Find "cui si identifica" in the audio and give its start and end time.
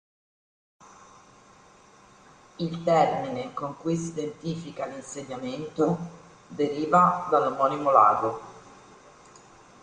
3.77-4.87